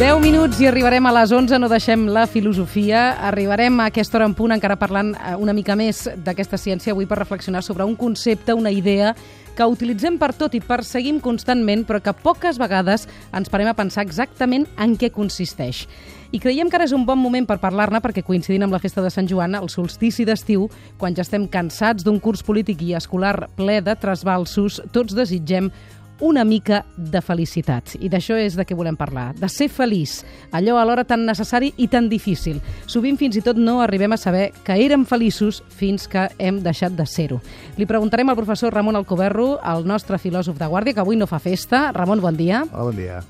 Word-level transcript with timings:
10 0.00 0.16
minuts 0.22 0.56
i 0.62 0.64
arribarem 0.64 1.04
a 1.04 1.10
les 1.12 1.28
11, 1.28 1.58
no 1.60 1.68
deixem 1.68 2.06
la 2.08 2.22
filosofia. 2.24 3.18
Arribarem 3.28 3.82
a 3.82 3.90
aquesta 3.90 4.16
hora 4.16 4.24
en 4.30 4.32
punt 4.32 4.54
encara 4.54 4.78
parlant 4.80 5.10
eh, 5.12 5.34
una 5.36 5.52
mica 5.52 5.76
més 5.76 6.06
d'aquesta 6.24 6.56
ciència 6.56 6.94
avui 6.94 7.04
per 7.04 7.18
reflexionar 7.20 7.60
sobre 7.60 7.84
un 7.84 7.92
concepte, 8.00 8.56
una 8.56 8.72
idea 8.72 9.12
que 9.58 9.66
utilitzem 9.68 10.16
per 10.16 10.30
tot 10.32 10.56
i 10.56 10.62
perseguim 10.64 11.18
constantment, 11.20 11.84
però 11.84 12.00
que 12.00 12.16
poques 12.16 12.56
vegades 12.56 13.04
ens 13.36 13.52
parem 13.52 13.68
a 13.68 13.76
pensar 13.76 14.06
exactament 14.06 14.64
en 14.80 14.96
què 14.96 15.12
consisteix. 15.12 15.84
I 16.32 16.40
creiem 16.40 16.70
que 16.70 16.80
ara 16.80 16.88
és 16.88 16.96
un 16.96 17.04
bon 17.04 17.20
moment 17.20 17.44
per 17.44 17.58
parlar-ne 17.60 18.00
perquè 18.00 18.24
coincidint 18.24 18.64
amb 18.64 18.72
la 18.72 18.80
festa 18.80 19.04
de 19.04 19.12
Sant 19.12 19.28
Joan, 19.28 19.58
el 19.58 19.68
solstici 19.68 20.24
d'estiu, 20.24 20.70
quan 20.96 21.12
ja 21.12 21.26
estem 21.26 21.44
cansats 21.50 22.06
d'un 22.06 22.22
curs 22.24 22.40
polític 22.46 22.86
i 22.86 22.94
escolar 22.96 23.50
ple 23.58 23.82
de 23.84 23.98
trasbalsos, 24.00 24.80
tots 24.94 25.12
desitgem 25.18 25.68
una 26.20 26.44
mica 26.44 26.84
de 26.96 27.22
felicitat. 27.24 27.96
I 28.00 28.10
d'això 28.12 28.36
és 28.38 28.56
de 28.58 28.66
què 28.68 28.76
volem 28.76 28.96
parlar, 28.98 29.30
de 29.38 29.48
ser 29.48 29.70
feliç, 29.72 30.20
allò 30.52 30.76
alhora 30.78 31.04
tan 31.08 31.24
necessari 31.26 31.72
i 31.76 31.88
tan 31.88 32.08
difícil. 32.12 32.60
Sovint 32.86 33.18
fins 33.20 33.40
i 33.40 33.44
tot 33.44 33.58
no 33.58 33.80
arribem 33.80 34.12
a 34.12 34.20
saber 34.20 34.50
que 34.64 34.78
érem 34.84 35.06
feliços 35.08 35.62
fins 35.68 36.06
que 36.10 36.28
hem 36.38 36.62
deixat 36.62 36.96
de 36.96 37.08
ser-ho. 37.08 37.40
Li 37.80 37.88
preguntarem 37.88 38.28
al 38.28 38.38
professor 38.38 38.74
Ramon 38.74 39.00
Alcoberro, 39.00 39.58
el 39.64 39.86
nostre 39.88 40.20
filòsof 40.20 40.60
de 40.60 40.70
guàrdia, 40.70 40.94
que 40.94 41.04
avui 41.04 41.16
no 41.16 41.30
fa 41.30 41.42
festa. 41.42 41.90
Ramon, 41.96 42.20
bon 42.20 42.36
dia. 42.36 42.64
Hola, 42.72 42.90
bon 42.92 42.98
dia. 43.00 43.20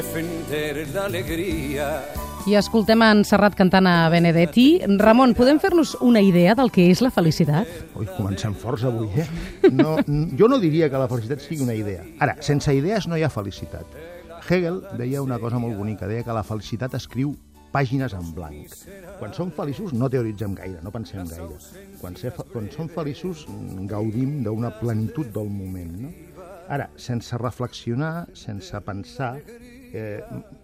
Defender 0.00 0.88
la 0.94 1.04
alegría. 1.04 2.02
I 2.48 2.54
escoltem 2.56 3.02
en 3.04 3.18
Serrat 3.28 3.52
cantant 3.52 3.84
a 3.84 4.08
Benedetti. 4.08 4.80
Ramon, 4.96 5.34
podem 5.36 5.58
fer-nos 5.60 5.92
una 6.00 6.22
idea 6.24 6.54
del 6.56 6.70
que 6.72 6.86
és 6.88 7.02
la 7.04 7.10
felicitat? 7.12 7.68
Ui, 8.00 8.06
comencem 8.16 8.54
forts 8.56 8.86
avui, 8.88 9.10
eh? 9.20 9.26
No, 9.68 9.98
jo 10.40 10.48
no 10.48 10.56
diria 10.62 10.88
que 10.88 11.02
la 11.02 11.08
felicitat 11.10 11.44
sigui 11.44 11.66
una 11.66 11.76
idea. 11.76 12.06
Ara, 12.16 12.38
sense 12.40 12.72
idees 12.72 13.10
no 13.12 13.20
hi 13.20 13.26
ha 13.26 13.30
felicitat. 13.34 13.92
Hegel 14.48 14.80
deia 14.96 15.20
una 15.20 15.36
cosa 15.42 15.60
molt 15.60 15.76
bonica, 15.76 16.08
deia 16.08 16.24
que 16.24 16.38
la 16.38 16.46
felicitat 16.48 16.96
escriu 16.96 17.36
pàgines 17.70 18.16
en 18.16 18.32
blanc. 18.34 18.72
Quan 19.20 19.36
som 19.36 19.52
feliços 19.52 19.92
no 19.92 20.08
teoritzem 20.08 20.56
gaire, 20.56 20.80
no 20.80 20.94
pensem 20.96 21.28
gaire. 21.28 21.60
Quan, 22.00 22.16
ser, 22.16 22.32
quan 22.54 22.72
som 22.72 22.88
feliços 22.88 23.44
gaudim 23.92 24.40
d'una 24.48 24.72
plenitud 24.80 25.28
del 25.36 25.52
moment. 25.52 25.92
No? 26.06 26.16
Ara, 26.70 26.86
sense 26.94 27.34
reflexionar, 27.34 28.28
sense 28.38 28.78
pensar, 28.86 29.40
eh, 29.92 30.20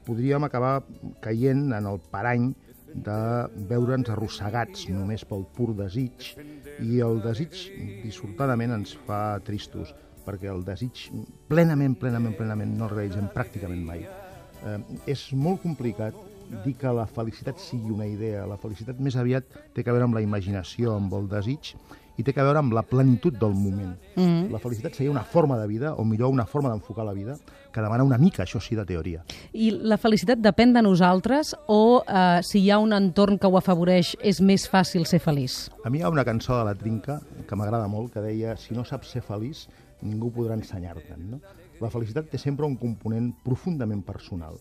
podríem 0.06 0.44
acabar 0.44 0.82
caient 1.20 1.72
en 1.72 1.86
el 1.86 2.00
parany 2.12 2.52
de 2.96 3.18
veure'ns 3.68 4.08
arrossegats 4.12 4.86
només 4.88 5.24
pel 5.28 5.44
pur 5.56 5.72
desig 5.76 6.32
i 6.80 7.00
el 7.04 7.20
desig 7.24 7.56
dissortadament 8.04 8.72
ens 8.78 8.94
fa 9.08 9.38
tristos 9.44 9.92
perquè 10.26 10.48
el 10.50 10.64
desig 10.66 11.08
plenament, 11.50 11.94
plenament, 12.00 12.34
plenament 12.38 12.72
no 12.78 12.88
el 12.88 12.94
realitzem 12.96 13.28
pràcticament 13.34 13.84
mai. 13.86 14.06
Eh, 14.06 14.78
és 15.12 15.28
molt 15.36 15.62
complicat 15.62 16.16
dir 16.64 16.74
que 16.78 16.90
la 16.94 17.06
felicitat 17.10 17.60
sigui 17.62 17.92
una 17.94 18.06
idea. 18.08 18.46
La 18.48 18.58
felicitat 18.58 18.98
més 19.02 19.16
aviat 19.18 19.46
té 19.74 19.84
a 19.84 19.92
veure 19.92 20.06
amb 20.08 20.18
la 20.18 20.24
imaginació, 20.24 20.96
amb 20.96 21.14
el 21.18 21.28
desig, 21.30 21.74
i 22.16 22.24
té 22.24 22.32
a 22.36 22.44
veure 22.44 22.60
amb 22.62 22.72
la 22.76 22.82
plenitud 22.82 23.36
del 23.36 23.54
moment. 23.54 23.96
Mm 24.16 24.22
-hmm. 24.22 24.50
La 24.50 24.58
felicitat 24.58 24.94
seria 24.94 25.10
una 25.10 25.24
forma 25.24 25.58
de 25.58 25.66
vida, 25.66 25.94
o 25.94 26.04
millor 26.04 26.30
una 26.30 26.46
forma 26.46 26.70
d'enfocar 26.70 27.04
la 27.04 27.12
vida, 27.12 27.36
que 27.72 27.80
demana 27.80 28.04
una 28.04 28.18
mica, 28.18 28.42
això 28.42 28.60
sí, 28.60 28.74
de 28.74 28.84
teoria. 28.84 29.24
I 29.52 29.70
la 29.70 29.98
felicitat 29.98 30.38
depèn 30.38 30.72
de 30.72 30.82
nosaltres 30.82 31.54
o 31.66 32.02
eh, 32.08 32.40
si 32.42 32.60
hi 32.60 32.70
ha 32.70 32.78
un 32.78 32.92
entorn 32.92 33.38
que 33.38 33.46
ho 33.46 33.56
afavoreix 33.56 34.16
és 34.22 34.40
més 34.40 34.70
fàcil 34.70 35.04
ser 35.04 35.20
feliç? 35.20 35.70
A 35.84 35.90
mi 35.90 35.98
hi 35.98 36.02
ha 36.02 36.08
una 36.08 36.24
cançó 36.24 36.56
de 36.58 36.64
la 36.64 36.74
Trinca 36.74 37.20
que 37.46 37.56
m'agrada 37.56 37.86
molt, 37.88 38.12
que 38.12 38.20
deia 38.20 38.56
si 38.56 38.74
no 38.74 38.84
saps 38.84 39.10
ser 39.10 39.22
feliç, 39.22 39.68
ningú 40.00 40.30
podrà 40.32 40.54
ensenyar-te'n. 40.54 41.30
No? 41.30 41.40
La 41.80 41.90
felicitat 41.90 42.30
té 42.32 42.38
sempre 42.38 42.64
un 42.64 42.76
component 42.80 43.34
profundament 43.44 44.02
personal. 44.06 44.56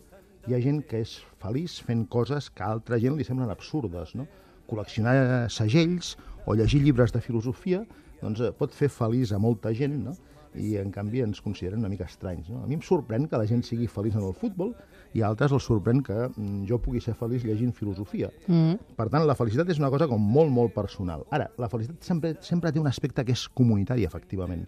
Hi 0.48 0.54
ha 0.54 0.60
gent 0.62 0.84
que 0.90 1.00
és 1.02 1.16
feliç 1.42 1.80
fent 1.88 2.06
coses 2.12 2.50
que 2.50 2.64
a 2.64 2.74
altra 2.76 3.00
gent 3.00 3.16
li 3.18 3.24
semblen 3.24 3.50
absurdes, 3.50 4.14
no? 4.20 4.28
Col·leccionar 4.70 5.50
segells 5.54 6.16
o 6.46 6.56
llegir 6.56 6.82
llibres 6.84 7.14
de 7.14 7.22
filosofia 7.22 7.84
doncs, 8.22 8.42
eh, 8.42 8.54
pot 8.56 8.74
fer 8.74 8.90
feliç 8.90 9.34
a 9.34 9.40
molta 9.42 9.74
gent, 9.76 9.98
no? 10.06 10.16
i 10.56 10.76
en 10.80 10.92
canvi 10.92 11.22
ens 11.24 11.42
consideren 11.44 11.82
una 11.82 11.90
mica 11.92 12.06
estranys. 12.08 12.48
No? 12.50 12.62
A 12.64 12.68
mi 12.68 12.78
em 12.78 12.84
sorprèn 12.86 13.28
que 13.28 13.40
la 13.40 13.48
gent 13.50 13.64
sigui 13.68 13.90
feliç 13.92 14.16
en 14.16 14.24
el 14.24 14.34
futbol 14.40 14.72
i 15.16 15.22
a 15.22 15.28
altres 15.28 15.52
els 15.56 15.68
sorprèn 15.68 16.02
que 16.06 16.16
mm, 16.30 16.64
jo 16.70 16.80
pugui 16.80 17.02
ser 17.04 17.16
feliç 17.20 17.44
llegint 17.44 17.74
filosofia. 17.76 18.30
Mm. 18.48 18.80
Per 18.96 19.08
tant, 19.12 19.26
la 19.28 19.36
felicitat 19.36 19.70
és 19.74 19.82
una 19.82 19.92
cosa 19.92 20.08
com 20.12 20.22
molt, 20.22 20.52
molt 20.56 20.74
personal. 20.76 21.26
Ara, 21.36 21.50
la 21.60 21.70
felicitat 21.72 22.08
sempre, 22.08 22.36
sempre 22.46 22.72
té 22.72 22.80
un 22.80 22.88
aspecte 22.88 23.26
que 23.28 23.36
és 23.36 23.46
comunitari, 23.52 24.08
efectivament. 24.08 24.66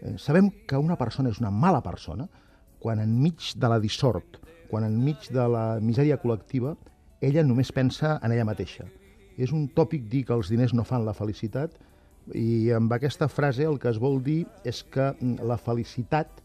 Eh, 0.00 0.16
sabem 0.20 0.50
que 0.68 0.80
una 0.80 0.96
persona 0.96 1.32
és 1.32 1.40
una 1.42 1.52
mala 1.52 1.82
persona 1.84 2.28
quan 2.80 3.00
enmig 3.00 3.54
de 3.56 3.72
la 3.72 3.80
dissort, 3.80 4.40
quan 4.70 4.84
enmig 4.88 5.30
de 5.32 5.48
la 5.52 5.66
misèria 5.80 6.20
col·lectiva, 6.20 6.76
ella 7.24 7.44
només 7.44 7.72
pensa 7.72 8.18
en 8.22 8.32
ella 8.32 8.44
mateixa 8.48 8.86
és 9.36 9.52
un 9.52 9.68
tòpic 9.68 10.08
dir 10.10 10.24
que 10.26 10.34
els 10.36 10.50
diners 10.52 10.74
no 10.74 10.84
fan 10.84 11.04
la 11.06 11.14
felicitat 11.16 11.76
i 12.34 12.72
amb 12.74 12.92
aquesta 12.92 13.28
frase 13.30 13.66
el 13.68 13.78
que 13.78 13.90
es 13.92 14.00
vol 14.02 14.18
dir 14.24 14.44
és 14.64 14.82
que 14.82 15.12
mm, 15.12 15.46
la 15.46 15.58
felicitat 15.60 16.40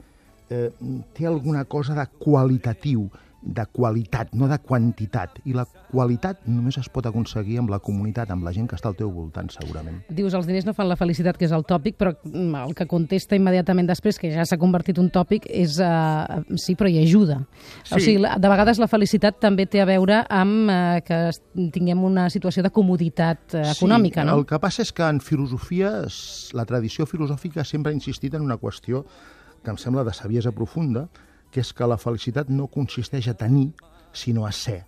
eh, 0.51 0.69
té 1.15 1.27
alguna 1.27 1.63
cosa 1.65 1.95
de 1.97 2.05
qualitatiu, 2.19 3.07
de 3.41 3.65
qualitat, 3.73 4.33
no 4.37 4.47
de 4.47 4.57
quantitat. 4.61 5.39
I 5.49 5.55
la 5.57 5.65
qualitat 5.89 6.43
només 6.45 6.77
es 6.77 6.87
pot 6.93 7.05
aconseguir 7.09 7.57
amb 7.61 7.71
la 7.73 7.79
comunitat, 7.83 8.29
amb 8.31 8.45
la 8.45 8.53
gent 8.53 8.67
que 8.69 8.77
està 8.77 8.91
al 8.91 8.97
teu 8.99 9.09
voltant, 9.13 9.49
segurament. 9.53 10.01
Dius, 10.13 10.35
els 10.37 10.47
diners 10.49 10.67
no 10.67 10.75
fan 10.77 10.89
la 10.89 10.97
felicitat, 10.99 11.39
que 11.39 11.47
és 11.47 11.55
el 11.55 11.65
tòpic, 11.67 11.97
però 11.99 12.13
mm, 12.13 12.61
el 12.67 12.75
que 12.77 12.87
contesta 12.89 13.37
immediatament 13.37 13.89
després, 13.89 14.19
que 14.21 14.31
ja 14.33 14.45
s'ha 14.45 14.59
convertit 14.61 15.01
un 15.01 15.09
tòpic, 15.13 15.47
és 15.49 15.79
uh, 15.81 16.43
sí, 16.61 16.77
però 16.77 16.91
hi 16.91 17.01
ajuda. 17.01 17.41
Sí. 17.81 17.95
O 17.97 18.03
sigui, 18.03 18.21
de 18.21 18.53
vegades 18.53 18.81
la 18.81 18.89
felicitat 18.91 19.41
també 19.41 19.65
té 19.65 19.81
a 19.81 19.89
veure 19.89 20.21
amb 20.29 20.69
uh, 20.69 21.01
que 21.05 21.21
tinguem 21.73 22.05
una 22.05 22.29
situació 22.33 22.63
de 22.65 22.73
comoditat 22.73 23.57
uh, 23.57 23.65
econòmica, 23.73 24.21
sí, 24.21 24.29
no? 24.29 24.37
el 24.37 24.47
que 24.49 24.61
passa 24.61 24.85
és 24.85 24.93
que 24.93 25.07
en 25.07 25.21
filosofia, 25.23 25.97
la 26.57 26.67
tradició 26.69 27.09
filosòfica 27.09 27.65
sempre 27.65 27.91
ha 27.91 27.97
insistit 27.97 28.37
en 28.37 28.45
una 28.45 28.59
qüestió 28.61 29.05
que 29.61 29.73
em 29.73 29.77
sembla 29.77 30.05
de 30.05 30.13
saviesa 30.13 30.53
profunda, 30.53 31.07
que 31.51 31.61
és 31.63 31.73
que 31.75 31.87
la 31.87 31.99
felicitat 31.99 32.49
no 32.49 32.69
consisteix 32.71 33.27
a 33.27 33.35
tenir, 33.37 33.71
sinó 34.13 34.45
a 34.47 34.51
ser. 34.55 34.81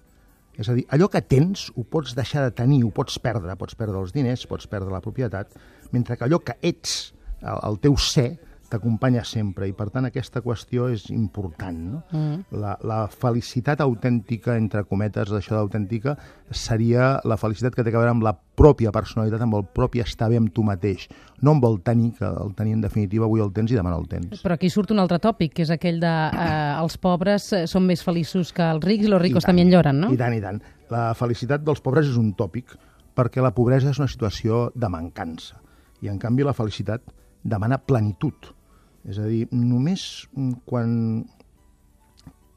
És 0.57 0.69
a 0.69 0.75
dir, 0.77 0.85
allò 0.93 1.09
que 1.09 1.21
tens 1.25 1.69
ho 1.75 1.83
pots 1.89 2.13
deixar 2.15 2.45
de 2.45 2.53
tenir, 2.55 2.83
ho 2.85 2.91
pots 2.93 3.17
perdre, 3.19 3.55
pots 3.57 3.75
perdre 3.75 3.99
els 3.99 4.13
diners, 4.13 4.45
pots 4.49 4.69
perdre 4.69 4.93
la 4.93 5.01
propietat, 5.01 5.55
mentre 5.91 6.17
que 6.17 6.27
allò 6.27 6.39
que 6.45 6.57
ets, 6.61 7.13
el, 7.41 7.59
el 7.69 7.79
teu 7.81 7.97
ser, 7.97 8.29
t'acompanya 8.73 9.21
sempre 9.27 9.67
i 9.69 9.73
per 9.77 9.89
tant 9.93 10.07
aquesta 10.07 10.41
qüestió 10.41 10.87
és 10.89 11.05
important. 11.13 11.79
No? 11.93 11.99
Mm. 12.11 12.57
La, 12.57 12.73
la 12.81 13.03
felicitat 13.11 13.83
autèntica, 13.85 14.57
entre 14.57 14.83
cometes, 14.89 15.29
d'això 15.29 15.59
d'autèntica, 15.59 16.15
seria 16.49 17.19
la 17.29 17.37
felicitat 17.37 17.75
que 17.75 17.85
té 17.85 17.93
a 17.93 17.99
veure 17.99 18.13
amb 18.13 18.25
la 18.25 18.33
pròpia 18.33 18.93
personalitat, 18.93 19.41
amb 19.45 19.57
el 19.57 19.65
propi 19.77 20.01
estar 20.03 20.29
bé 20.31 20.39
amb 20.41 20.51
tu 20.53 20.65
mateix, 20.65 21.07
no 21.41 21.55
amb 21.55 21.65
el 21.69 21.79
tenir, 21.85 22.11
que 22.17 22.25
el 22.27 22.53
tenir 22.57 22.77
en 22.77 22.83
definitiva 22.85 23.27
avui 23.29 23.43
el 23.43 23.53
tens 23.53 23.73
i 23.73 23.77
demà 23.77 23.93
no 23.93 23.99
el 24.01 24.07
tens. 24.09 24.41
Però 24.45 24.57
aquí 24.57 24.69
surt 24.73 24.93
un 24.93 25.01
altre 25.03 25.19
tòpic, 25.21 25.53
que 25.57 25.65
és 25.65 25.73
aquell 25.73 25.99
de 26.01 26.13
eh, 26.13 26.71
els 26.79 26.97
pobres 27.01 27.49
eh, 27.53 27.65
són 27.69 27.85
més 27.89 28.01
feliços 28.05 28.53
que 28.55 28.65
els 28.75 28.85
rics 28.85 29.05
i 29.05 29.11
els 29.11 29.21
ricos 29.21 29.49
també 29.49 29.65
enlloren, 29.65 30.01
no? 30.05 30.11
I 30.13 30.19
tant, 30.19 30.37
i 30.37 30.41
tant. 30.43 30.61
La 30.93 31.11
felicitat 31.17 31.65
dels 31.65 31.81
pobres 31.83 32.09
és 32.09 32.17
un 32.21 32.33
tòpic, 32.37 32.73
perquè 33.13 33.41
la 33.45 33.53
pobresa 33.53 33.93
és 33.93 34.01
una 34.01 34.09
situació 34.09 34.67
de 34.73 34.89
mancança. 34.89 35.61
I, 36.01 36.09
en 36.11 36.17
canvi, 36.19 36.45
la 36.45 36.55
felicitat 36.57 37.05
demana 37.43 37.77
plenitud 37.77 38.53
és 39.03 39.19
a 39.19 39.27
dir, 39.27 39.47
només 39.51 40.25
quan 40.69 40.93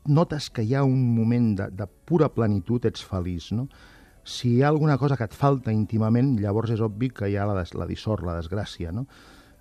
notes 0.07 0.49
que 0.55 0.63
hi 0.63 0.75
ha 0.75 0.85
un 0.87 1.01
moment 1.17 1.55
de, 1.59 1.69
de 1.75 1.87
pura 2.07 2.29
plenitud 2.33 2.85
ets 2.87 3.03
feliç, 3.05 3.51
no? 3.57 3.67
Si 4.27 4.57
hi 4.57 4.63
ha 4.63 4.71
alguna 4.73 4.97
cosa 4.99 5.17
que 5.19 5.27
et 5.27 5.35
falta 5.35 5.75
íntimament, 5.75 6.35
llavors 6.43 6.73
és 6.75 6.83
obvi 6.83 7.11
que 7.15 7.29
hi 7.31 7.37
ha 7.39 7.47
la, 7.47 7.55
des, 7.61 7.75
la 7.79 7.87
dissort, 7.87 8.25
la 8.27 8.39
desgràcia, 8.39 8.95
no? 8.95 9.07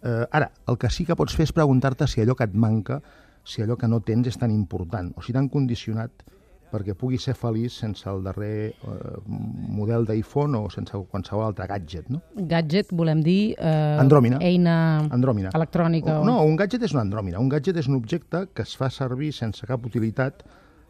Eh, 0.06 0.24
ara, 0.31 0.51
el 0.69 0.77
que 0.81 0.89
sí 0.94 1.06
que 1.06 1.18
pots 1.18 1.36
fer 1.38 1.48
és 1.50 1.54
preguntar-te 1.54 2.07
si 2.10 2.21
allò 2.21 2.38
que 2.38 2.45
et 2.45 2.54
manca, 2.54 3.00
si 3.45 3.62
allò 3.62 3.77
que 3.77 3.89
no 3.89 4.01
tens 4.06 4.30
és 4.30 4.38
tan 4.42 4.54
important, 4.54 5.12
o 5.18 5.25
si 5.25 5.33
t'han 5.33 5.50
condicionat 5.54 6.25
perquè 6.71 6.95
pugui 6.97 7.19
ser 7.21 7.35
feliç 7.38 7.77
sense 7.79 8.07
el 8.09 8.23
darrer 8.25 8.73
eh, 8.73 9.15
model 9.27 10.07
d'iPhone 10.07 10.57
o 10.59 10.69
sense 10.73 10.97
qualsevol 11.12 11.45
altre 11.47 11.67
gadget, 11.69 12.09
no? 12.12 12.21
Gadget 12.35 12.91
volem 12.91 13.23
dir... 13.25 13.56
Eh, 13.57 14.01
Andròmina. 14.01 14.41
Eina 14.44 14.75
Andròmina. 15.13 15.53
electrònica. 15.56 16.19
O, 16.21 16.27
no, 16.27 16.41
un 16.44 16.57
gadget 16.59 16.83
és 16.88 16.95
una 16.95 17.06
andròmina. 17.06 17.39
Un 17.39 17.50
gadget 17.50 17.77
és 17.81 17.89
un 17.91 17.97
objecte 18.00 18.47
que 18.53 18.65
es 18.65 18.75
fa 18.77 18.89
servir 18.94 19.31
sense 19.35 19.67
cap 19.67 19.85
utilitat 19.85 20.45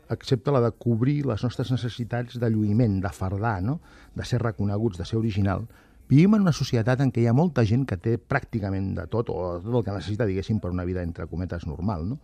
excepte 0.10 0.52
la 0.54 0.62
de 0.62 0.72
cobrir 0.72 1.24
les 1.26 1.44
nostres 1.44 1.72
necessitats 1.74 2.40
de 2.40 2.50
lluïment, 2.54 3.00
de 3.02 3.10
fardar, 3.10 3.58
no? 3.64 3.80
de 4.16 4.26
ser 4.26 4.42
reconeguts, 4.42 5.00
de 5.00 5.06
ser 5.06 5.18
original. 5.18 5.66
Vivim 6.10 6.36
en 6.38 6.44
una 6.46 6.54
societat 6.54 7.02
en 7.02 7.12
què 7.12 7.24
hi 7.24 7.30
ha 7.30 7.34
molta 7.34 7.64
gent 7.66 7.88
que 7.90 7.98
té 7.98 8.20
pràcticament 8.22 8.92
de 9.00 9.08
tot, 9.10 9.32
o 9.34 9.56
tot 9.64 9.80
el 9.80 9.86
que 9.88 9.96
necessita, 9.96 10.28
diguéssim, 10.30 10.60
per 10.62 10.70
una 10.70 10.86
vida, 10.86 11.02
entre 11.02 11.26
cometes, 11.26 11.66
normal, 11.66 12.06
no? 12.12 12.20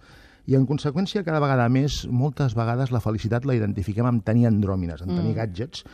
I, 0.49 0.55
en 0.57 0.65
conseqüència, 0.69 1.25
cada 1.27 1.41
vegada 1.43 1.67
més, 1.69 2.01
moltes 2.09 2.55
vegades 2.57 2.93
la 2.93 3.01
felicitat 3.03 3.45
la 3.45 3.57
identifiquem 3.57 4.07
amb 4.09 4.23
tenir 4.25 4.47
andròmines, 4.49 5.03
amb 5.03 5.13
tenir 5.13 5.35
mm. 5.35 5.37
gadgets, 5.37 5.85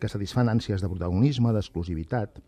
que 0.00 0.10
satisfan 0.12 0.50
ànsies 0.52 0.84
de 0.84 0.90
protagonisme, 0.92 1.52
d'exclusivitat. 1.56 2.38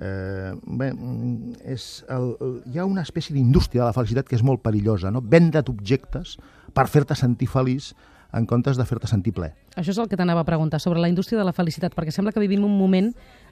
Eh, 0.00 0.52
bé, 0.64 0.92
mm, 0.92 1.58
és 1.74 1.88
el, 2.08 2.30
el, 2.40 2.54
hi 2.70 2.80
ha 2.80 2.86
una 2.88 3.02
espècie 3.04 3.34
d'indústria 3.36 3.82
de 3.82 3.90
la 3.90 3.96
felicitat 3.96 4.28
que 4.28 4.38
és 4.38 4.44
molt 4.46 4.62
perillosa, 4.64 5.10
no? 5.12 5.20
Vendre't 5.20 5.68
objectes 5.72 6.38
per 6.76 6.86
fer-te 6.88 7.18
sentir 7.18 7.50
feliç 7.50 7.90
en 8.32 8.46
comptes 8.46 8.78
de 8.78 8.86
fer-te 8.86 9.10
sentir 9.10 9.34
ple. 9.34 9.50
Això 9.74 9.90
és 9.92 9.98
el 9.98 10.08
que 10.08 10.16
t'anava 10.16 10.44
a 10.44 10.48
preguntar, 10.48 10.80
sobre 10.80 11.02
la 11.02 11.10
indústria 11.10 11.40
de 11.40 11.46
la 11.48 11.54
felicitat, 11.56 11.96
perquè 11.96 12.14
sembla 12.14 12.32
que 12.32 12.42
vivim 12.42 12.64
un 12.64 12.76
moment 12.78 13.10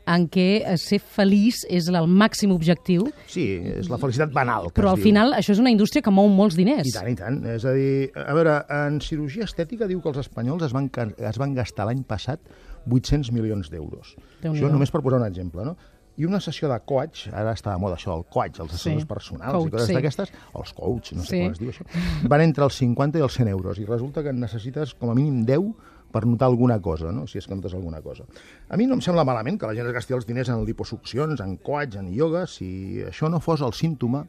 en 0.08 0.26
què 0.32 0.46
eh, 0.62 0.76
ser 0.80 1.00
feliç 1.02 1.64
és 1.68 1.88
el 1.92 2.08
màxim 2.08 2.52
objectiu. 2.54 3.08
Sí, 3.30 3.46
és 3.78 3.90
la 3.92 3.98
felicitat 4.00 4.32
banal. 4.34 4.70
Que 4.72 4.80
però 4.80 4.94
al 4.94 5.00
diu. 5.00 5.08
final 5.10 5.36
això 5.36 5.54
és 5.54 5.60
una 5.62 5.72
indústria 5.74 6.04
que 6.04 6.14
mou 6.14 6.30
molts 6.32 6.56
diners. 6.58 6.88
I 6.88 6.96
tant, 6.96 7.10
i 7.12 7.18
tant. 7.18 7.42
És 7.56 7.66
a 7.68 7.74
dir, 7.76 8.08
a 8.16 8.32
veure, 8.36 8.56
en 8.78 8.98
cirurgia 9.04 9.48
estètica 9.48 9.90
diu 9.90 10.00
que 10.04 10.12
els 10.12 10.22
espanyols 10.24 10.68
es 10.68 10.74
van, 10.76 10.88
es 10.88 11.40
van 11.40 11.54
gastar 11.58 11.88
l'any 11.90 12.02
passat 12.08 12.42
800 12.88 13.32
milions 13.36 13.70
d'euros. 13.72 14.16
Això 14.42 14.72
només 14.72 14.92
per 14.94 15.04
posar 15.04 15.20
un 15.20 15.28
exemple, 15.28 15.66
no? 15.66 15.76
I 16.18 16.26
una 16.26 16.40
sessió 16.42 16.66
de 16.66 16.76
coach, 16.82 17.28
ara 17.30 17.52
està 17.54 17.70
de 17.70 17.78
moda 17.78 17.94
això, 17.94 18.16
el 18.18 18.24
coach, 18.26 18.56
els 18.58 18.72
assessors 18.72 19.04
sí. 19.04 19.06
personals 19.06 19.54
coach, 19.54 19.68
i 19.68 19.74
coses 19.76 19.86
sí. 19.86 19.94
d'aquestes, 19.94 20.32
els 20.58 20.72
coach, 20.74 21.12
no 21.14 21.22
sé 21.22 21.30
sí. 21.30 21.42
com 21.44 21.52
es 21.54 21.60
diu 21.60 21.70
això, 21.70 21.86
van 22.32 22.42
entre 22.42 22.66
els 22.66 22.78
50 22.80 23.20
i 23.20 23.22
els 23.22 23.36
100 23.38 23.52
euros, 23.52 23.78
i 23.78 23.86
resulta 23.86 24.24
que 24.26 24.32
necessites 24.34 24.96
com 24.98 25.12
a 25.12 25.14
mínim 25.14 25.44
10 25.46 25.68
per 26.12 26.24
notar 26.26 26.48
alguna 26.48 26.78
cosa, 26.80 27.12
no? 27.12 27.26
si 27.26 27.38
és 27.38 27.46
que 27.46 27.56
notes 27.56 27.74
alguna 27.76 28.00
cosa. 28.02 28.24
A 28.68 28.76
mi 28.80 28.86
no 28.88 28.96
em 28.96 29.02
sembla 29.04 29.26
malament 29.28 29.58
que 29.60 29.68
la 29.68 29.76
gent 29.76 29.88
es 29.90 29.96
gasti 29.96 30.16
els 30.16 30.26
diners 30.28 30.50
en 30.52 30.64
liposuccions, 30.64 31.40
en 31.44 31.56
coach, 31.64 31.98
en 32.00 32.08
ioga, 32.14 32.46
si 32.48 33.02
això 33.06 33.28
no 33.28 33.42
fos 33.44 33.64
el 33.66 33.76
símptoma 33.76 34.24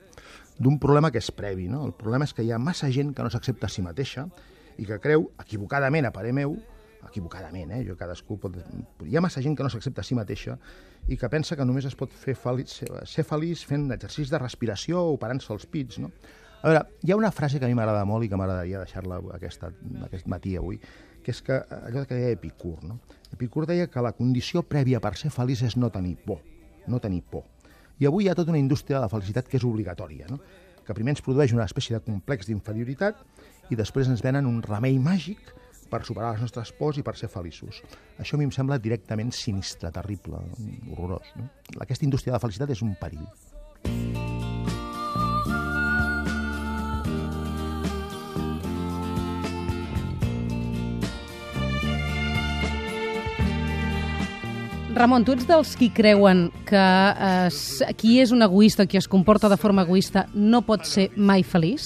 d'un 0.60 0.80
problema 0.80 1.12
que 1.12 1.22
és 1.24 1.32
previ. 1.32 1.70
No? 1.72 1.86
El 1.88 1.96
problema 1.96 2.28
és 2.28 2.36
que 2.36 2.44
hi 2.44 2.52
ha 2.52 2.60
massa 2.60 2.92
gent 2.92 3.14
que 3.16 3.24
no 3.24 3.32
s'accepta 3.32 3.70
a 3.70 3.72
si 3.72 3.86
mateixa 3.86 4.28
i 4.80 4.88
que 4.88 5.00
creu, 5.00 5.30
equivocadament, 5.40 6.08
a 6.08 6.14
parer 6.16 6.36
meu, 6.36 6.58
equivocadament, 7.08 7.72
eh? 7.78 7.84
jo 7.88 7.96
cadascú 8.00 8.38
pot... 8.42 8.58
Hi 9.08 9.16
ha 9.16 9.24
massa 9.24 9.42
gent 9.44 9.56
que 9.56 9.64
no 9.64 9.72
s'accepta 9.72 10.04
a 10.04 10.08
si 10.08 10.18
mateixa 10.20 10.58
i 11.08 11.18
que 11.18 11.30
pensa 11.32 11.56
que 11.56 11.66
només 11.66 11.88
es 11.88 11.96
pot 11.96 12.12
fer 12.12 12.36
feliç, 12.36 12.82
ser 13.08 13.26
feliç 13.28 13.64
fent 13.68 13.88
exercicis 13.96 14.34
de 14.34 14.42
respiració 14.42 15.00
o 15.06 15.16
operant-se 15.16 15.54
els 15.56 15.66
pits, 15.72 16.04
no? 16.04 16.12
A 16.60 16.68
veure, 16.68 16.82
hi 17.08 17.14
ha 17.14 17.16
una 17.16 17.32
frase 17.32 17.60
que 17.60 17.64
a 17.64 17.70
mi 17.72 17.76
m'agrada 17.78 18.04
molt 18.04 18.26
i 18.26 18.30
que 18.30 18.36
m'agradaria 18.36 18.82
deixar-la 18.84 19.22
aquest 19.38 20.28
matí 20.28 20.58
avui, 20.60 20.82
que 21.24 21.34
és 21.36 21.42
que 21.46 21.60
allò 21.80 22.06
que 22.08 22.18
deia 22.18 22.34
Epicur, 22.36 22.78
no? 22.84 23.00
Epicur 23.34 23.66
deia 23.70 23.88
que 23.88 24.02
la 24.02 24.14
condició 24.18 24.64
prèvia 24.66 25.02
per 25.04 25.16
ser 25.20 25.32
feliç 25.34 25.64
és 25.68 25.78
no 25.78 25.92
tenir 25.94 26.16
por, 26.26 26.42
no 26.88 27.00
tenir 27.00 27.22
por. 27.30 27.46
I 28.00 28.08
avui 28.08 28.26
hi 28.26 28.32
ha 28.32 28.36
tota 28.38 28.54
una 28.54 28.62
indústria 28.62 28.98
de 28.98 29.04
la 29.06 29.12
felicitat 29.12 29.48
que 29.48 29.60
és 29.60 29.68
obligatòria, 29.68 30.28
no? 30.32 30.40
que 30.88 30.96
primer 30.98 31.14
ens 31.14 31.22
produeix 31.22 31.52
una 31.54 31.68
espècie 31.70 31.94
de 31.94 32.02
complex 32.02 32.48
d'inferioritat 32.50 33.20
i 33.70 33.78
després 33.78 34.08
ens 34.10 34.24
venen 34.26 34.48
un 34.50 34.64
remei 34.66 34.98
màgic 34.98 35.52
per 35.90 36.02
superar 36.06 36.32
les 36.34 36.42
nostres 36.46 36.72
pors 36.80 36.98
i 36.98 37.04
per 37.06 37.16
ser 37.20 37.30
feliços. 37.34 37.82
Això 38.22 38.38
a 38.38 38.40
mi 38.40 38.48
em 38.48 38.54
sembla 38.56 38.80
directament 38.82 39.34
sinistre, 39.36 39.92
terrible, 39.94 40.42
horrorós. 40.94 41.30
No? 41.38 41.50
Aquesta 41.82 42.06
indústria 42.08 42.34
de 42.34 42.38
la 42.38 42.44
felicitat 42.46 42.74
és 42.74 42.84
un 42.86 42.96
perill. 43.02 43.26
Ramon, 55.00 55.24
tu 55.24 55.32
ets 55.32 55.46
dels 55.48 55.70
qui 55.80 55.88
creuen 55.96 56.50
que 56.68 56.76
eh, 56.76 57.92
qui 57.96 58.18
és 58.20 58.34
un 58.36 58.44
egoista, 58.44 58.84
qui 58.84 59.00
es 59.00 59.06
comporta 59.08 59.48
de 59.48 59.56
forma 59.56 59.86
egoista, 59.88 60.26
no 60.36 60.60
pot 60.68 60.84
ser 60.84 61.06
mai 61.16 61.46
feliç? 61.48 61.86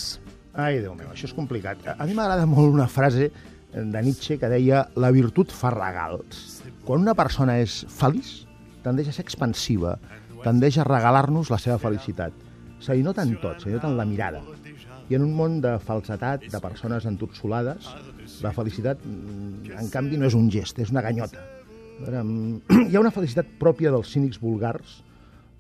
Ai, 0.57 0.80
Déu 0.81 0.95
meu, 0.98 1.12
això 1.13 1.30
és 1.30 1.36
complicat. 1.38 1.83
A, 1.94 2.07
mi 2.10 2.18
m'agrada 2.18 2.50
molt 2.50 2.74
una 2.74 2.89
frase 2.89 3.30
de 3.69 4.01
Nietzsche 4.01 4.39
que 4.42 4.50
deia 4.50 4.88
la 4.98 5.13
virtut 5.13 5.54
fa 5.54 5.69
regals. 5.75 6.63
Quan 6.89 7.06
una 7.06 7.13
persona 7.13 7.60
és 7.62 7.83
feliç, 7.86 8.33
tendeix 8.81 9.13
a 9.13 9.15
ser 9.19 9.27
expansiva, 9.27 10.00
tendeix 10.42 10.81
a 10.81 10.89
regalar-nos 10.89 11.54
la 11.54 11.62
seva 11.62 11.77
felicitat. 11.77 12.33
Se 12.81 12.98
li 12.98 13.06
nota 13.06 13.21
en 13.21 13.38
tot, 13.38 13.62
se 13.62 13.69
li 13.69 13.77
nota 13.77 13.94
en 13.94 13.98
la 14.01 14.10
mirada. 14.10 14.42
I 15.06 15.21
en 15.21 15.30
un 15.30 15.38
món 15.38 15.62
de 15.62 15.77
falsetat, 15.77 16.50
de 16.50 16.65
persones 16.65 17.06
entorsolades, 17.06 17.94
la 18.42 18.57
felicitat, 18.57 19.06
mm, 19.06 19.77
en 19.77 19.94
canvi, 19.94 20.18
no 20.18 20.25
és 20.25 20.33
un 20.33 20.50
gest, 20.50 20.81
és 20.81 20.89
una 20.89 21.06
ganyota. 21.06 21.52
Veure, 22.01 22.24
hi 22.90 22.95
ha 22.95 23.01
una 23.01 23.13
felicitat 23.13 23.50
pròpia 23.62 23.94
dels 23.94 24.12
cínics 24.13 24.42
vulgars, 24.42 25.01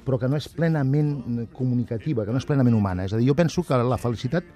però 0.03 0.19
que 0.19 0.27
no 0.27 0.35
és 0.39 0.49
plenament 0.51 1.47
comunicativa, 1.55 2.25
que 2.25 2.35
no 2.35 2.41
és 2.41 2.47
plenament 2.47 2.75
humana. 2.75 3.07
És 3.07 3.13
a 3.15 3.19
dir, 3.21 3.29
jo 3.29 3.37
penso 3.39 3.63
que 3.63 3.79
la 3.79 3.99
felicitat 4.01 4.47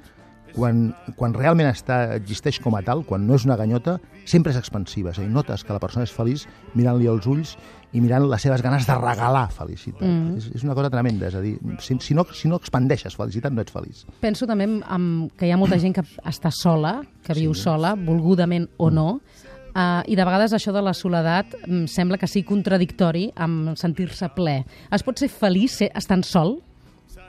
quan, 0.58 0.92
quan 1.18 1.34
realment 1.36 1.70
està, 1.70 2.00
existeix 2.18 2.60
com 2.64 2.76
a 2.78 2.84
tal, 2.86 3.04
quan 3.08 3.26
no 3.28 3.38
és 3.38 3.46
una 3.48 3.58
ganyota, 3.60 3.98
sempre 4.28 4.54
és 4.54 4.60
expansiva. 4.60 5.12
És 5.14 5.20
a 5.20 5.26
dir, 5.26 5.32
notes 5.34 5.64
que 5.66 5.76
la 5.76 5.82
persona 5.84 6.08
és 6.08 6.14
feliç 6.14 6.48
mirant-li 6.78 7.10
els 7.12 7.28
ulls 7.30 7.56
i 7.96 8.02
mirant 8.04 8.28
les 8.28 8.44
seves 8.44 8.64
ganes 8.66 8.88
de 8.88 8.96
regalar 9.00 9.48
felicitat. 9.56 10.04
Mm. 10.04 10.38
És, 10.40 10.50
és 10.60 10.66
una 10.68 10.76
cosa 10.78 10.92
tremenda. 10.94 11.30
És 11.30 11.38
a 11.38 11.44
dir, 11.44 11.56
si, 11.84 11.98
si, 12.04 12.18
no, 12.18 12.26
si 12.36 12.52
no 12.52 12.60
expandeixes 12.62 13.18
felicitat, 13.20 13.54
no 13.54 13.64
ets 13.64 13.76
feliç. 13.76 14.04
Penso 14.24 14.50
també 14.50 14.70
amb, 14.84 15.30
que 15.38 15.48
hi 15.48 15.54
ha 15.54 15.60
molta 15.60 15.80
gent 15.82 15.96
que 15.98 16.06
està 16.28 16.52
sola, 16.54 16.98
que 17.26 17.38
viu 17.38 17.54
sí. 17.56 17.68
sola, 17.68 17.96
volgudament 18.00 18.70
o 18.78 18.92
no, 18.94 19.10
Uh, 19.78 20.02
I 20.10 20.16
de 20.18 20.24
vegades 20.26 20.56
això 20.58 20.72
de 20.74 20.82
la 20.82 20.90
soledat 20.98 21.52
em 21.68 21.84
sembla 21.86 22.18
que 22.18 22.26
sigui 22.26 22.48
contradictori 22.50 23.28
amb 23.38 23.76
sentir-se 23.78 24.26
ple. 24.34 24.64
Es 24.90 25.04
pot 25.06 25.22
ser 25.22 25.30
feliç 25.30 25.76
ser, 25.76 25.90
estant 26.00 26.24
sol? 26.26 26.56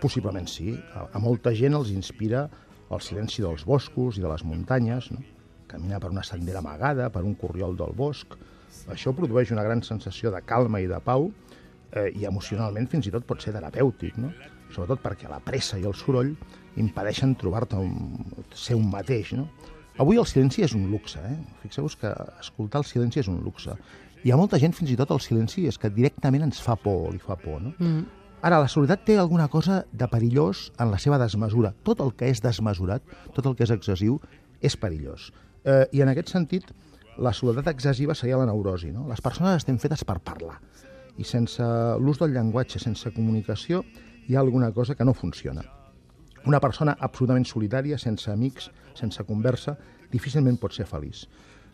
Possiblement 0.00 0.48
sí. 0.48 0.72
A, 0.96 1.04
a 1.12 1.20
molta 1.20 1.52
gent 1.52 1.76
els 1.76 1.92
inspira 1.92 2.46
el 2.88 3.04
silenci 3.04 3.44
dels 3.44 3.66
boscos 3.68 4.16
i 4.16 4.24
de 4.24 4.32
les 4.32 4.46
muntanyes, 4.48 5.10
no? 5.12 5.20
caminar 5.68 6.00
per 6.00 6.08
una 6.14 6.24
sendera 6.24 6.62
amagada, 6.64 7.10
per 7.12 7.26
un 7.28 7.36
corriol 7.36 7.76
del 7.76 7.92
bosc. 7.92 8.38
Això 8.88 9.12
produeix 9.12 9.52
una 9.52 9.66
gran 9.66 9.84
sensació 9.84 10.32
de 10.32 10.40
calma 10.40 10.80
i 10.80 10.88
de 10.88 11.04
pau 11.04 11.28
eh, 11.28 12.08
i 12.16 12.24
emocionalment 12.24 12.88
fins 12.88 13.10
i 13.10 13.12
tot 13.12 13.28
pot 13.28 13.44
ser 13.44 13.52
terapèutic, 13.52 14.16
no? 14.16 14.32
sobretot 14.72 15.04
perquè 15.04 15.28
la 15.28 15.44
pressa 15.44 15.76
i 15.76 15.84
el 15.84 15.92
soroll 15.92 16.32
impedeixen 16.80 17.36
trobar-te 17.36 17.76
ser 18.56 18.80
un 18.80 18.88
mateix. 18.88 19.36
No? 19.36 19.50
Avui 19.98 20.18
el 20.20 20.26
silenci 20.30 20.62
és 20.62 20.74
un 20.78 20.84
luxe, 20.92 21.18
eh? 21.18 21.36
Fixeu-vos 21.64 21.96
que 21.98 22.12
escoltar 22.38 22.84
el 22.84 22.86
silenci 22.86 23.18
és 23.18 23.28
un 23.30 23.40
luxe. 23.42 23.72
Hi 24.22 24.30
ha 24.30 24.36
molta 24.38 24.58
gent, 24.62 24.74
fins 24.74 24.92
i 24.94 24.96
tot, 24.98 25.10
el 25.10 25.18
silenci 25.22 25.66
és 25.66 25.78
que 25.78 25.90
directament 25.90 26.44
ens 26.46 26.60
fa 26.62 26.76
por, 26.78 27.08
li 27.10 27.18
fa 27.22 27.34
por, 27.38 27.58
no? 27.64 27.72
Mm. 27.82 28.04
Ara, 28.46 28.60
la 28.62 28.68
soledat 28.70 29.02
té 29.02 29.16
alguna 29.18 29.48
cosa 29.50 29.80
de 29.90 30.06
perillós 30.06 30.68
en 30.78 30.92
la 30.92 31.00
seva 31.02 31.18
desmesura. 31.18 31.72
Tot 31.82 31.98
el 32.04 32.12
que 32.14 32.28
és 32.30 32.38
desmesurat, 32.42 33.02
tot 33.34 33.46
el 33.50 33.56
que 33.58 33.66
és 33.66 33.72
excessiu, 33.74 34.20
és 34.62 34.78
perillós. 34.78 35.32
Eh, 35.64 35.88
I 35.98 36.04
en 36.04 36.12
aquest 36.12 36.30
sentit, 36.30 36.70
la 37.18 37.34
soledat 37.34 37.66
excessiva 37.74 38.14
seria 38.14 38.38
la 38.38 38.46
neurosi. 38.46 38.92
No? 38.94 39.08
Les 39.10 39.22
persones 39.24 39.58
estem 39.58 39.82
fetes 39.82 40.06
per 40.06 40.20
parlar. 40.22 40.60
I 41.18 41.26
sense 41.26 41.66
l'ús 41.98 42.22
del 42.22 42.36
llenguatge, 42.36 42.78
sense 42.78 43.10
comunicació, 43.10 43.82
hi 44.28 44.38
ha 44.38 44.46
alguna 44.46 44.70
cosa 44.70 44.94
que 44.94 45.04
no 45.04 45.18
funciona. 45.18 45.66
Una 46.46 46.60
persona 46.62 46.94
absolutament 47.00 47.48
solitària, 47.50 47.98
sense 47.98 48.30
amics, 48.30 48.70
sense 48.94 49.24
conversa, 49.26 49.74
difícilment 50.12 50.58
pot 50.60 50.74
ser 50.74 50.86
feliç. 50.88 51.26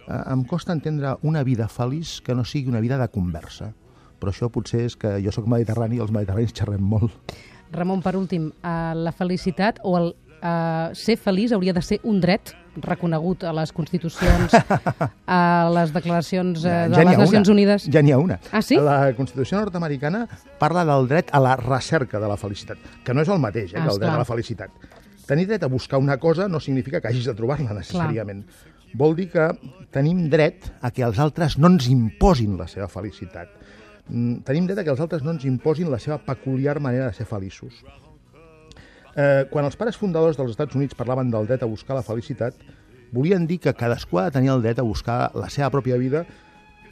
Eh, 0.05 0.21
em 0.33 0.45
costa 0.45 0.75
entendre 0.77 1.17
una 1.23 1.43
vida 1.45 1.69
feliç 1.69 2.21
que 2.25 2.35
no 2.35 2.45
sigui 2.45 2.73
una 2.73 2.83
vida 2.85 2.99
de 3.01 3.09
conversa. 3.09 3.73
Però 4.21 4.33
això 4.33 4.49
potser 4.53 4.85
és 4.89 4.97
que 4.97 5.17
jo 5.25 5.33
sóc 5.35 5.49
mediterrani 5.51 5.99
i 5.99 6.05
els 6.05 6.13
mediterranis 6.15 6.55
xerrem 6.57 6.83
molt. 6.83 7.35
Ramon, 7.75 8.03
per 8.03 8.15
últim, 8.17 8.53
eh, 8.63 8.93
la 8.95 9.13
felicitat 9.13 9.81
o 9.83 9.97
el 9.99 10.13
eh, 10.45 10.95
ser 10.95 11.17
feliç 11.17 11.53
hauria 11.53 11.73
de 11.73 11.83
ser 11.83 12.01
un 12.05 12.21
dret 12.21 12.55
reconegut 12.83 13.45
a 13.47 13.53
les 13.55 13.71
constitucions, 13.73 14.55
a 15.39 15.41
les 15.75 15.93
declaracions 15.95 16.65
eh, 16.65 16.75
de 16.91 16.99
ja 16.99 17.07
les 17.07 17.19
Nacions 17.19 17.49
una. 17.49 17.55
Unides? 17.55 17.87
Ja 17.93 18.03
n'hi 18.03 18.15
ha 18.15 18.19
una. 18.19 18.41
Ah, 18.51 18.63
sí? 18.63 18.79
La 18.81 19.15
Constitució 19.17 19.61
nord-americana 19.61 20.25
parla 20.61 20.85
del 20.89 21.09
dret 21.11 21.31
a 21.33 21.41
la 21.43 21.55
recerca 21.61 22.21
de 22.21 22.31
la 22.31 22.39
felicitat, 22.41 22.79
que 23.05 23.15
no 23.15 23.23
és 23.23 23.31
el 23.31 23.41
mateix 23.43 23.73
eh, 23.73 23.79
ah, 23.79 23.87
que 23.87 23.95
el 23.95 24.03
dret 24.03 24.11
clar. 24.11 24.19
a 24.19 24.25
la 24.25 24.29
felicitat. 24.29 25.03
Tenir 25.25 25.47
dret 25.49 25.63
a 25.65 25.71
buscar 25.73 25.99
una 25.99 26.19
cosa 26.21 26.49
no 26.49 26.61
significa 26.61 27.01
que 27.01 27.09
hagis 27.09 27.29
de 27.31 27.35
trobar-la 27.35 27.73
necessàriament. 27.79 28.45
Clar. 28.45 28.73
Vol 28.95 29.17
dir 29.19 29.31
que 29.33 29.49
tenim 29.95 30.27
dret 30.31 30.69
a 30.85 30.93
que 30.95 31.03
els 31.07 31.19
altres 31.19 31.57
no 31.59 31.71
ens 31.73 31.89
imposin 31.91 32.59
la 32.61 32.69
seva 32.71 32.87
felicitat. 32.93 33.51
Mm, 34.09 34.45
tenim 34.47 34.69
dret 34.69 34.79
a 34.79 34.85
que 34.85 34.93
els 34.93 35.01
altres 35.01 35.25
no 35.25 35.33
ens 35.35 35.47
imposin 35.49 35.91
la 35.91 35.99
seva 35.99 36.21
peculiar 36.23 36.77
manera 36.79 37.09
de 37.09 37.17
ser 37.17 37.27
feliços. 37.27 37.81
Eh, 39.17 39.47
quan 39.51 39.65
els 39.65 39.77
pares 39.81 39.97
fundadors 39.97 40.37
dels 40.37 40.53
Estats 40.53 40.77
Units 40.77 40.97
parlaven 40.99 41.31
del 41.31 41.47
dret 41.49 41.63
a 41.63 41.71
buscar 41.71 41.97
la 41.97 42.07
felicitat, 42.07 42.55
volien 43.15 43.47
dir 43.47 43.61
que 43.63 43.75
cadascú 43.75 44.19
ha 44.19 44.29
de 44.29 44.35
tenir 44.39 44.53
el 44.53 44.63
dret 44.63 44.79
a 44.79 44.87
buscar 44.87 45.31
la 45.35 45.49
seva 45.49 45.71
pròpia 45.71 45.99
vida 45.99 46.25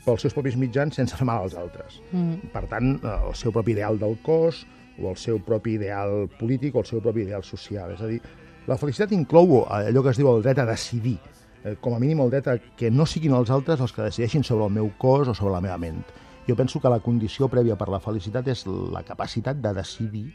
pels 0.03 0.25
seus 0.25 0.35
propis 0.35 0.57
mitjans 0.59 0.97
sense 0.99 1.17
fer 1.19 1.27
mal 1.27 1.45
als 1.45 1.55
altres. 1.59 2.01
Mm. 2.11 2.51
Per 2.55 2.65
tant, 2.71 2.95
el 3.03 3.35
seu 3.39 3.55
propi 3.55 3.77
ideal 3.77 3.99
del 4.01 4.17
cos, 4.23 4.65
o 5.01 5.11
el 5.11 5.17
seu 5.17 5.41
propi 5.45 5.77
ideal 5.79 6.29
polític, 6.39 6.75
o 6.75 6.83
el 6.83 6.89
seu 6.89 7.01
propi 7.01 7.25
ideal 7.27 7.45
social. 7.45 7.93
És 7.95 8.03
a 8.03 8.11
dir, 8.11 8.21
la 8.69 8.79
felicitat 8.79 9.13
inclou 9.17 9.65
allò 9.67 10.03
que 10.03 10.13
es 10.13 10.21
diu 10.21 10.31
el 10.31 10.43
dret 10.45 10.61
a 10.63 10.67
decidir, 10.69 11.19
eh, 11.65 11.77
com 11.81 11.95
a 11.95 12.01
mínim 12.03 12.21
el 12.21 12.31
dret 12.31 12.49
a 12.49 12.59
que 12.59 12.91
no 12.91 13.07
siguin 13.07 13.35
els 13.35 13.51
altres 13.51 13.81
els 13.81 13.93
que 13.93 14.07
decideixin 14.07 14.45
sobre 14.45 14.67
el 14.67 14.73
meu 14.73 14.93
cos 14.99 15.29
o 15.29 15.35
sobre 15.35 15.55
la 15.55 15.63
meva 15.65 15.79
ment. 15.79 16.03
Jo 16.49 16.57
penso 16.57 16.81
que 16.81 16.91
la 16.91 17.01
condició 17.01 17.49
prèvia 17.49 17.77
per 17.79 17.89
la 17.89 18.01
felicitat 18.03 18.49
és 18.49 18.67
la 18.67 19.05
capacitat 19.07 19.61
de 19.63 19.75
decidir 19.75 20.27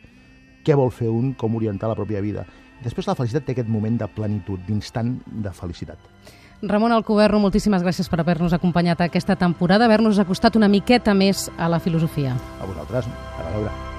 què 0.64 0.76
vol 0.76 0.92
fer 0.92 1.10
un, 1.12 1.34
com 1.34 1.56
orientar 1.56 1.90
la 1.92 1.96
pròpia 1.96 2.24
vida. 2.24 2.46
Després 2.84 3.08
la 3.08 3.16
felicitat 3.16 3.48
té 3.48 3.56
aquest 3.56 3.72
moment 3.72 3.98
de 3.98 4.08
plenitud, 4.08 4.60
d'instant 4.68 5.18
de 5.26 5.52
felicitat. 5.56 5.98
Ramon 6.62 6.92
Alcoberro, 6.92 7.40
moltíssimes 7.40 7.84
gràcies 7.86 8.10
per 8.10 8.22
haver-nos 8.24 8.56
acompanyat 8.56 9.04
aquesta 9.06 9.36
temporada, 9.38 9.86
haver-nos 9.86 10.18
acostat 10.20 10.58
una 10.58 10.72
miqueta 10.72 11.14
més 11.14 11.52
a 11.58 11.70
la 11.70 11.80
filosofia. 11.80 12.34
A 12.62 12.66
vosaltres, 12.66 13.06
a 13.38 13.52
veure. 13.52 13.97